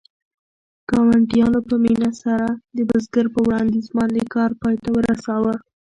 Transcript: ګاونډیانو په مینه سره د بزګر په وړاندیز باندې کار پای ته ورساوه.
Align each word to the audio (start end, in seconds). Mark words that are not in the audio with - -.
ګاونډیانو 0.89 1.59
په 1.67 1.75
مینه 1.83 2.09
سره 2.21 2.47
د 2.75 2.77
بزګر 2.89 3.25
په 3.33 3.39
وړاندیز 3.47 3.87
باندې 3.97 4.23
کار 4.35 4.51
پای 4.61 4.75
ته 4.83 4.89
ورساوه. 4.95 5.55